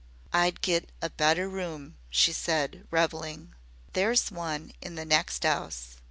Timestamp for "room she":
1.47-2.33